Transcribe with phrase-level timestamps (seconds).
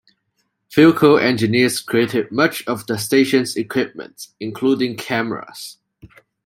[0.71, 5.77] Philco engineers created much of the station's equipment, including cameras.